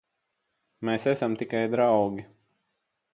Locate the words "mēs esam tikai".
0.89-1.61